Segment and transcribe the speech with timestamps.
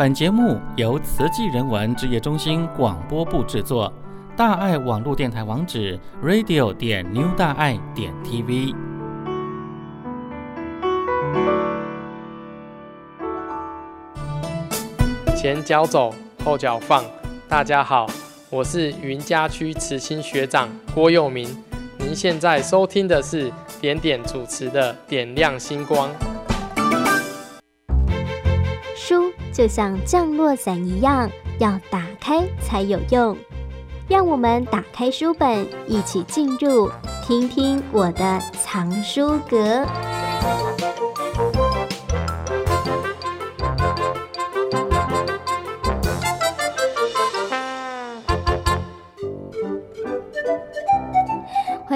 [0.00, 3.92] 本节目由慈济人文职业中心广播部制作。
[4.34, 8.74] 大爱网络电台网址：radio 点 new 大爱点 tv。
[15.36, 17.04] 前脚走，后脚放。
[17.46, 18.06] 大家好，
[18.48, 21.46] 我是云嘉区慈青学长郭佑明。
[21.98, 26.08] 您现在收听的是点点主持的《点亮星光》。
[29.60, 33.36] 就像降落伞一样，要打开才有用。
[34.08, 36.90] 让我们打开书本，一起进入，
[37.26, 39.84] 听听我的藏书阁。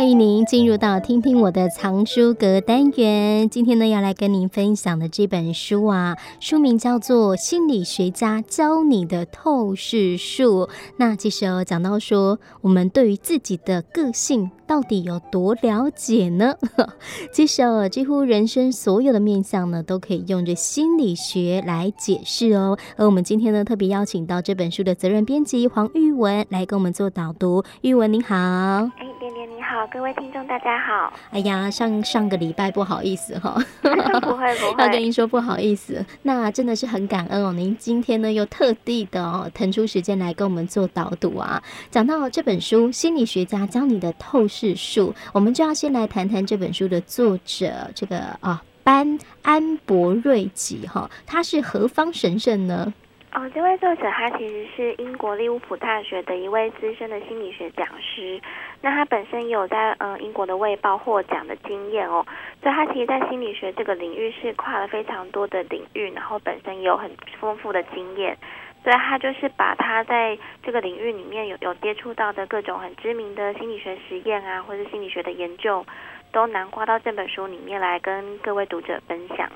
[0.05, 3.49] 欢迎您进入到听听我的藏书阁单元。
[3.49, 10.67] 今天呢，要来跟您分享的这本书啊，书名叫做《心理学家教你的透视术》。
[10.99, 16.55] 那其实哦，讲到说，我们对于自己的个性到底有多了解呢？
[17.33, 22.77] 其实哦，几乎人生所有的面相呢，都可以用着心理学来解释哦。
[22.99, 27.65] 而我们今天呢，特别邀请到这本书的责任编辑黄玉文来跟我们做导读。
[27.81, 29.44] 玉文您好，哎，点点你
[29.75, 29.85] 好。
[29.89, 31.13] 各位听众，大家好。
[31.33, 33.89] 哎呀，上上个礼拜不好意思哈，不
[34.37, 36.05] 会不会， 要跟您说不好意思。
[36.23, 41.61] 那真的是很感恩哦，您今天呢又特地的哦腾出时间来跟我们做导读啊。
[41.91, 52.95] 讲到这本书《心理学家教你的透视术》，我们就要先来谈谈这本书的作者，这个啊班安博瑞吉哈，他是何方神圣呢？
[53.35, 58.41] 哦，这位作者他其实是英国利物浦大学的一位资深的心理学讲师。
[58.81, 62.25] 那他本身也有在嗯英国的《卫报》获奖的经验哦，
[62.63, 67.11] 所以他其实，在心理学这个领域是跨了非常多的领域，然后本身也有很
[67.41, 68.39] 丰富的经验，
[68.85, 75.85] 所以他就是把他在这个领域里面有有接触到的各种很知名的心理学实验啊，或者心理学的研究，
[76.31, 79.51] 都囊括到这本书里面来跟各位读者分享。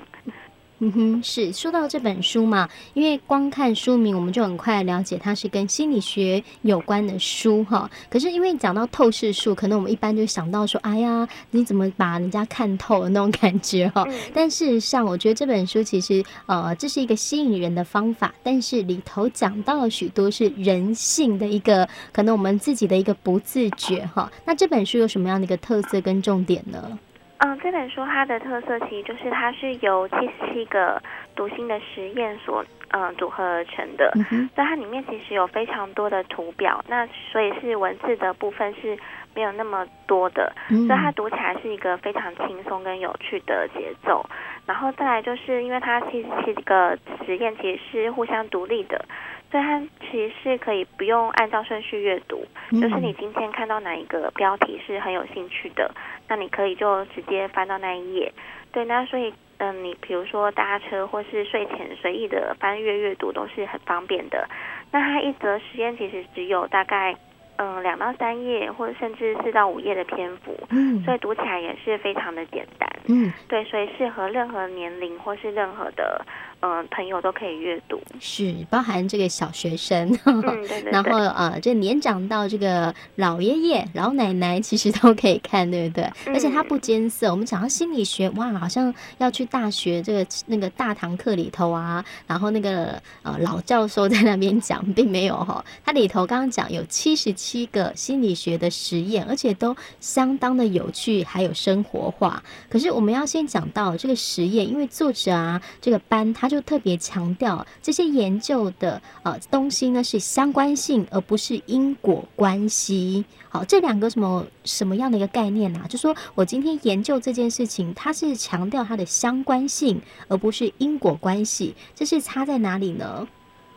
[0.81, 7.91] 嗯哼，是说到这本书嘛，因为光看书名，我们就很快了解它是跟心理学有关的书哈。
[8.09, 14.07] 可是因为讲到透视术，可能我们一般就想到说，哎呀，你怎么把人家看透了那种感觉哈。
[14.33, 24.31] 但事实上，我觉得这本书其实呃，这是一个吸引人的方法，但是里头讲到了许多是人性的一个，可能我们自己的一个不自觉哈。
[24.45, 26.99] 那这本书有什么样的一个特色跟重点呢？
[27.39, 31.01] 嗯，这本书它的特色其实就是它是由七十七个
[31.37, 34.11] 读心的实验所嗯组合而成的，
[34.55, 38.99] 所以它里面其实有非常多的图表，那所以是文字的部分是
[39.37, 44.27] 没有那么多的，所以它读起来是一个非常轻松跟有趣的节奏。
[44.67, 49.05] 然后再来就是因为它七十七个实验其实是互相独立的。
[49.51, 55.91] 所以它其实是可以不用按照顺序阅读，就是你今天看到哪一个标题是很有兴趣的，
[56.29, 58.31] 那你可以就直接翻到那一页。
[58.73, 64.47] 对，那所以嗯，你比如说搭车或是睡前随意的翻阅阅读都是很方便的。
[64.93, 67.17] 那它一则时间其实只有大概
[67.57, 76.23] 嗯两到三页，或者甚至四到五页的篇幅，嗯，所以读起来也是非常的简单，嗯，对，所以适合任何年龄或是任何的。
[76.61, 86.03] 嗯，朋友都可以阅读，是包含这个小学生，嗯、 对对对，然后呃，这年长到这个老爷爷、老奶奶，其实都可以看，对不对？
[86.27, 87.31] 嗯、而且它不艰涩。
[87.31, 95.65] 我们讲到心理学，哇，好像要去大学这个那个大堂课里头啊，然后那个呃老教授在那边讲，并没有哈。
[95.85, 102.43] 它里头刚刚讲有七十七个心理学的实验，而且都相当的有趣，还有生活化。
[102.69, 106.48] 可是我们要先讲到这个实验，因为作者啊，这个班他。
[106.49, 113.25] 就特别强调这些研究的呃东西呢，是相关性，而不是因果关系。
[113.49, 115.89] 好，这两个什么什么样的一个概念呢、啊？
[115.89, 121.75] 就说我今天研究这件事情，它是强调它的相关性，而不是因果关系。
[121.95, 123.27] 这是差在哪里呢？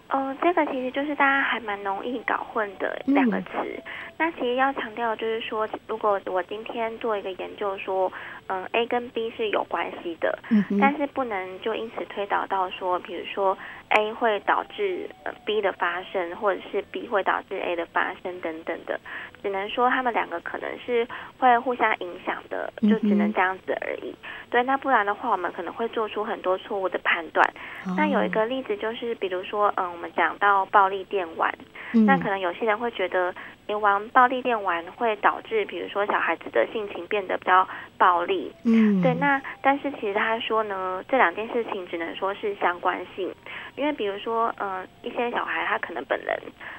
[0.09, 3.47] 哦，这个其实就是大家还蛮容易搞混的两个词。
[3.63, 3.81] 嗯、
[4.17, 8.11] 那其实要强调就是说，如果我今天做一个研究说。
[8.51, 13.57] 嗯，A 跟 B 是有关系的，嗯、但是不能就因此推导到说，比如说
[13.89, 15.09] A 会导致
[15.45, 18.99] B 的发生，或者是 B 会导致 A 的发生等等的，
[19.41, 21.07] 只能说他们两个可能是
[21.37, 24.11] 会互相影响的，就只能这样子而已。
[24.11, 27.47] 嗯、对，那不然的话，我们可能会做出很多错误的判断。
[27.85, 31.53] 哦、那有一个例子就是，比如说，嗯，我们讲到暴力电玩，
[31.93, 33.33] 嗯、那可能有些人会觉得。
[33.67, 37.65] 你玩暴力电玩会导致，比如说小孩子的性情变得比较
[37.97, 38.53] 暴力，力。
[38.65, 39.13] 嗯，对。
[39.13, 43.33] 那但是其实他说呢，这两件事情只能说是相关性，
[43.77, 46.37] 因为比如说，嗯、呃，一些小孩他可能本人，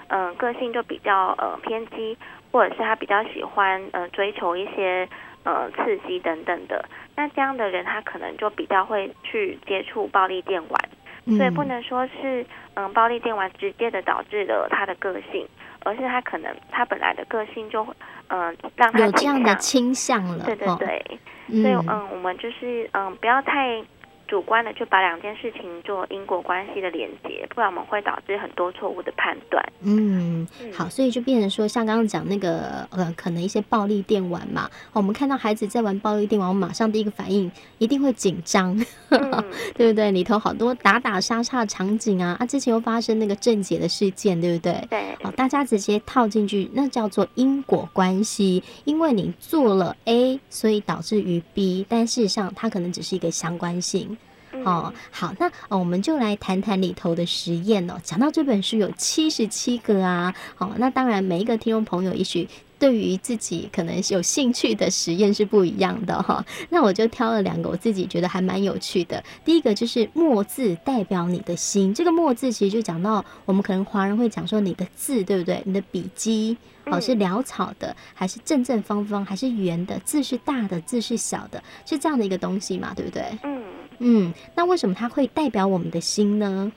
[0.08, 2.19] 嗯、呃，个性就比较呃偏激，
[2.53, 5.09] 或者是他比较喜欢呃追求一些
[5.43, 6.85] 呃刺激等等的，
[7.17, 10.81] 那这样的人他可能就比较会去接触暴力电玩。
[11.25, 12.45] 所以不能说是
[12.75, 15.49] 嗯，暴力电玩直接的导致了他的个性，
[15.85, 17.87] 而是他可能他本来的个性就
[18.29, 20.45] 嗯让他有这样的倾向了。
[20.45, 23.83] 对对对，哦、所以嗯，我们就是嗯不要太。
[24.32, 29.62] 主观的就把两件事情做因果关系的连接，不然我们会导致很多错误的判断。
[29.82, 38.75] 嗯，好，所以就变成说，像刚刚讲那个呃，可能一些暴力电玩嘛，我们看到孩子在玩暴力电玩，我们马上第一个反应一定会紧张，
[39.11, 39.44] 嗯、
[39.75, 40.11] 对不对？
[40.12, 44.82] 里头好多打打杀杀的场景啊，啊，之前又发生那个郑解的事件，对不对？
[44.88, 45.14] 对。
[45.23, 54.17] 好，大家直接套进去，那叫做因果关系，因为你做了 A，所以导致于 B，但事实上它可能只是一个相关性。
[54.65, 57.95] 哦，好，那哦，我们就来谈谈里头的实验哦。
[58.03, 66.45] 讲到这本书有七十七个啊，哦，那当然每一个听众朋友也许对于自己可能有兴趣的实验是不一样的哈。
[66.69, 69.23] 那我就挑了两个我自己觉得还蛮有趣的。
[69.45, 75.63] 第一个就是“墨”字代表你的心，这个“墨”字其实就讲到我们可能华人会讲说你的字对不对？
[75.65, 76.57] 你的笔迹
[76.87, 79.99] 哦是潦草的，还是正正方方，还是圆的？
[80.01, 82.93] 字是大的，字是小的，是这样的一个东西嘛？
[82.95, 83.25] 对不对？
[83.45, 83.62] 嗯。
[84.03, 86.73] 嗯，那为什么它会代表我们的心呢？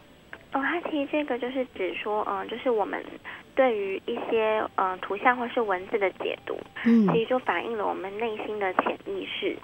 [0.54, 3.04] 哦，它其实这个就是指说，嗯、呃，就是我们
[3.56, 9.58] 对于一些嗯、呃、图像或是文字的解读，嗯，其实就反映了我们内心的潜意识。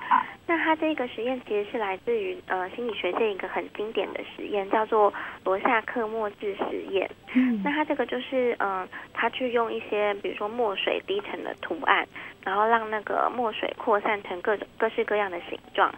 [0.48, 5.14] 那它这个实验其实是来自于呃心理学界一个很经典的实验，叫做
[5.46, 7.10] 罗夏克墨渍实验。
[7.34, 12.06] 嗯，那它这个就是嗯、呃，他去用一些比如说墨水滴成的图案，
[12.44, 15.90] 然后让那个墨水扩散成各种各式各样的形状。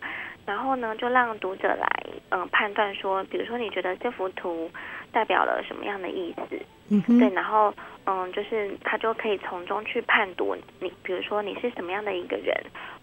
[0.46, 1.88] 然后呢，就让读者来
[2.30, 4.70] 嗯、呃、判断说，比如说你觉得这幅图
[5.12, 6.60] 代表了什么样的意思？
[6.90, 7.74] 嗯哼，对，然后
[8.06, 12.54] 嗯，就是他就可以从中去判读你，比如说你是什么样的一个人，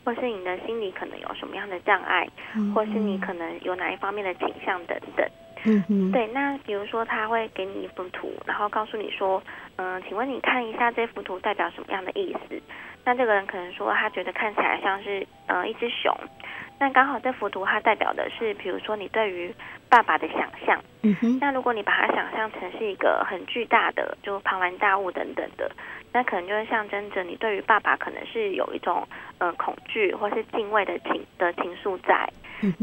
[0.05, 5.27] 或是你的心里可能有什么样的障碍，嗯、或是你可能有哪一方面的倾向等等。
[6.13, 9.43] 对，那比如说他会给你一幅图，然后告诉你说，
[9.77, 12.61] 嗯、呃，请问你看一下这幅图代表什么样的意思？
[13.05, 16.15] 那这个人可能说他觉得看起来像是呃一只熊。
[16.79, 19.55] 那刚好这幅图它代表的是，比如说你对于
[19.91, 20.83] 爸爸的想象。
[21.03, 21.39] 嗯哼。
[21.39, 25.71] 那如果你把它想象成是一个很巨大的，就庞然大物等等的，
[26.11, 32.27] 那可能就会象征着你对于爸爸可能是有一种呃恐惧或是敬畏的情的情愫在。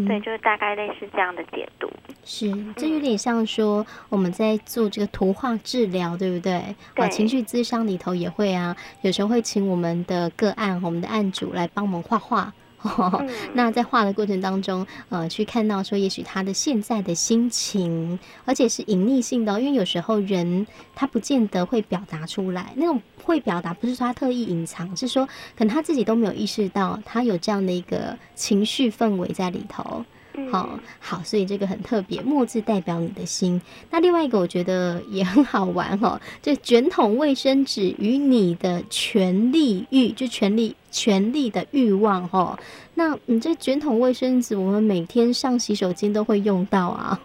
[0.08, 1.90] 对，就是大概类似这样的解读。
[2.30, 6.76] 是，这有点像说我们在做这个图画治疗，对不对？
[6.94, 7.06] 对。
[7.06, 12.54] 啊，情绪咨商里头也会啊，有时候会请我们的个案，我们的案主来帮我们画画。
[12.82, 13.26] 哦，
[13.56, 22.74] 那在画的过程当中，呃，去看到说，也许他的现在的心情，而且是隐匿性的，因为有时候人他不见得会表达出来。
[22.76, 25.26] 那种会表达，不是说他特意隐藏，是说
[25.58, 30.04] 可能他自己都没有意识到，他有这样的一个情绪氛围在里头。
[30.52, 33.62] 好好，所以这个很特别，墨字代表你的心。
[33.90, 42.58] 那另外一个我觉得也很好玩哦，这卷筒卫生纸与你的权力欲，就权力权力的欲望哦。
[42.96, 47.20] 那你这卷筒卫生纸，我们每天上洗手间都会用到啊。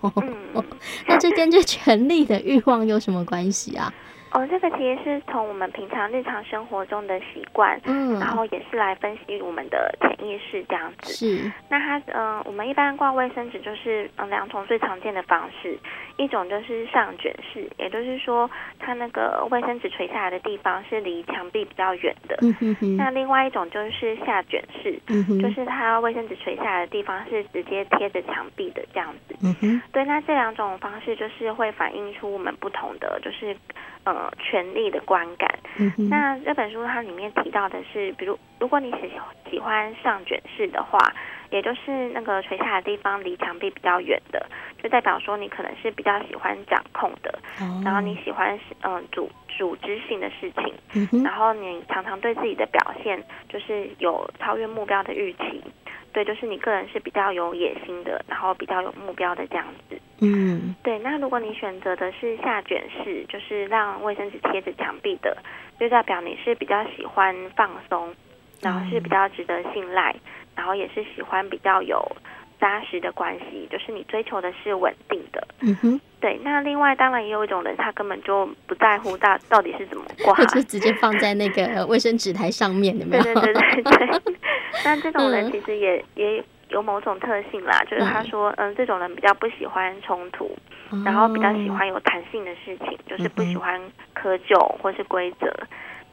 [1.06, 3.92] 那这跟这权力的欲望有什么关系啊？
[4.32, 11.12] 哦，这个其实是从我们平常日常生活中的习惯，嗯，然后也是来分析我们的潜意识这样子。
[11.12, 11.52] 是。
[11.68, 15.78] 那它，嗯、呃，我们一般挂卫生纸就是，嗯，两种最常见的方式，
[16.16, 22.38] 一种就是上卷式，也就是说，它那个卫生纸垂下来的地方是离墙壁比较远的。
[22.40, 22.96] 嗯哼哼。
[22.96, 29.36] 那另外一种就是下卷式，嗯哼，就是它卫生纸垂下来的地方是直接贴着墙壁的这样子。
[29.42, 29.82] 嗯哼。
[29.92, 33.54] 对，那这两种方式就是会反映出我们不同的，就是。
[34.04, 35.48] 呃，权力的观感。
[35.78, 39.10] 嗯、那这本书它里面提到的是，比如如果你喜
[39.50, 40.98] 喜欢上卷式的话，
[41.50, 44.46] 也就是那个垂下的地方离墙壁比较远的，
[44.82, 50.74] 就代表说你可能是比较喜欢掌控的，哦、然后你喜欢嗯、呃、组组织性的事情，
[51.12, 55.62] 嗯、然后你常常对自己的表现就是有超越目标的预期。
[56.14, 59.98] 对，就是你个人是比较有野心的，然后比较有目标的这样子。
[60.22, 60.98] 嗯，对。
[61.00, 65.36] 那如果你选择的是下卷式，就是让卫生纸贴着墙壁的，
[65.78, 68.14] 就代表你是比较喜欢放松，
[68.60, 70.14] 然后是比较值得信赖，
[70.54, 72.00] 然后也是喜欢比较有
[72.60, 75.46] 扎实的关系，就是你追求的是稳定的。
[75.60, 76.00] 嗯哼。
[76.20, 83.22] 对，那另外当然也有一种人，他根本就不在乎到到底是怎么挂， 就直接放在那个卫生纸台上面，有没有？
[83.26, 84.36] 对对对对对。
[84.84, 90.50] 那这种人其实也、嗯、也有某种特性啦，就是他说，嗯，嗯，这种人比较不喜欢冲突，
[90.90, 93.80] 嗯、然后比较喜欢有弹性的事情，就是不喜欢
[94.14, 95.46] 苛求或是规则。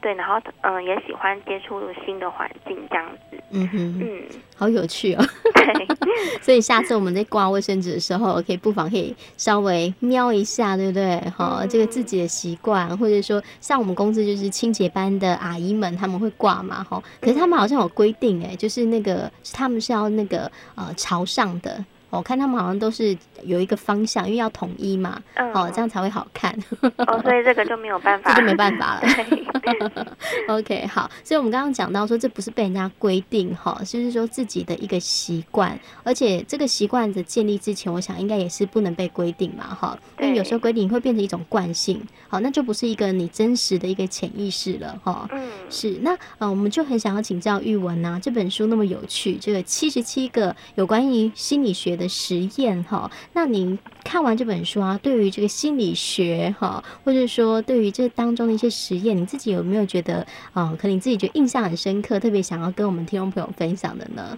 [0.00, 3.36] 对，然后嗯，也喜欢接触新的环境这样子。
[3.50, 4.22] 嗯哼，嗯，
[4.56, 5.24] 好有趣哦。
[5.54, 5.86] 对，
[6.40, 11.20] 所以下次我们在挂卫生纸的时候，可以不妨可以稍微瞄一下，对不对？
[11.36, 17.02] 哈、嗯，这个自己的习惯，或者说像我们公司就是清洁班的阿姨们，他们会挂嘛，哈。
[17.20, 21.84] 可是他们好像有规定，哎，就是那个他们是要那个呃朝上的。
[22.08, 26.52] 我看他们好像都是有一个方向，因为要统一嘛，嗯、哦，这样才会好看。
[26.96, 29.02] 哦， 所以这个就没有办法，这就没办法了。
[30.48, 45.28] OK，好，所以我们刚刚讲到说，这不是被人家规定哈，就是说自己的一个习惯，而且这个习惯的建立之前，我想应该也是不能被规定嘛，哈，因为有时候规定会变成一种惯性，好，那就不是一个你真实的一个潜意识了，哈。
[45.32, 45.90] 嗯，是。
[46.02, 64.36] 那呃，我们就很想要请教玉文呐，这本书那么有趣，这个七十七个有关于心理学的实验哈，那您看完这本书啊，对于这个心理学哈，或者说对于这当中的一些实验，你自己有没有觉得啊、可能你自己觉得印象很深刻，特别想要跟我们听众朋友分享的呢？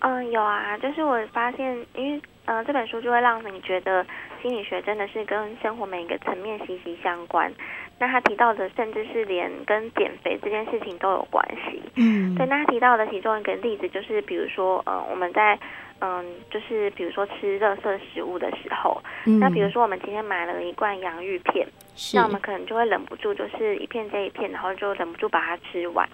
[0.00, 4.04] 嗯，有啊，就是我发现，因为嗯、呃，这本书就会让你觉得
[4.44, 7.50] 心理学真的是跟生活每一个层面息息相关。
[7.98, 11.80] 那他提到的，甚至是连跟减肥这件事情都有关系。
[11.96, 12.44] 嗯，对。
[12.44, 15.58] 那他提到的其中一个例子，就是比如说，呃，我们在。
[16.00, 21.66] 嗯，就是比如说吃热色食物的时候，嗯、那比如说我们今天买了一罐洋芋片，
[22.12, 26.06] 那我们可能就会忍不住，就是一片接一片，然后就忍不住把它吃完。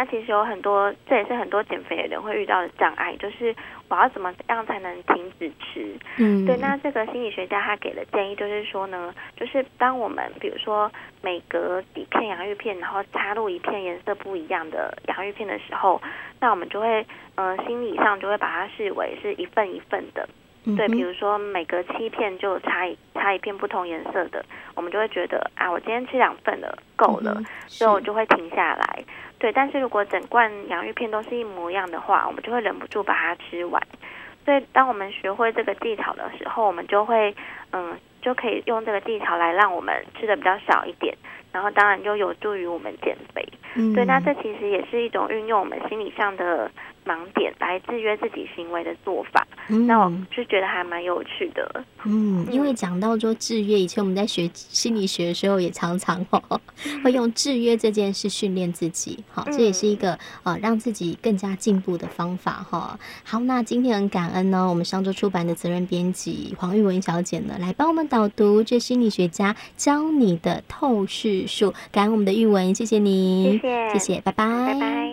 [0.00, 3.54] 那其实有很多，这也是很多减肥的人会遇到的障碍，就是
[3.90, 5.94] 我要怎么样才能停止吃？
[6.16, 6.56] 嗯，对。
[6.56, 10.90] 那这个心理学家他给的建议就是说呢，就是当我们比如说
[11.20, 16.00] 每隔几片洋芋片，然后插入一片颜色不一样的洋芋片的时候，
[16.40, 17.04] 那我们就会，
[17.34, 20.26] 呃，心理上就会把它视为是一份一份的。
[20.76, 29.04] 对，比如说每隔七片就插一插一片不同颜色的，我们就会觉得啊，我今天吃两份了，够了，所以我就会停下来。
[29.38, 33.82] 对，但是如果整罐洋芋片都是一模一样的话，我们就会忍不住把它吃完。
[34.44, 37.34] 所以，当我们学会这个技巧的时候，我们就会，
[37.72, 41.16] 嗯，就可以用这个技巧来让我们吃的比较少一点，
[41.52, 43.48] 然后当然就有助于我们减肥。
[43.76, 46.70] 嗯，对，那这其实也是一种运用我们心理上的。
[47.06, 49.39] 盲点来制约自己行为的做法，
[49.70, 51.84] 嗯、那我就觉得还蛮有趣的。
[52.04, 56.60] 嗯，因为讲到说制约，以前我们在学心理学的时候，也常常哦
[57.04, 59.22] 会用制约这件事训练自己。
[59.30, 62.98] 好，这也是一个呃让自己更加进步的方法哈。
[63.22, 71.74] 好，那今天很感恩呢，我们上周出版的责任编辑黄玉文小姐呢，来帮我们导读这心理学家教你的透视术。
[71.92, 75.10] 感恩我们的玉文，谢谢你，谢谢，谢谢，拜拜，拜拜。